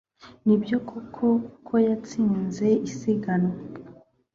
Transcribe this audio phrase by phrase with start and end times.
[0.45, 1.27] Nibyo koko
[1.67, 3.55] ko yatsinze isiganwa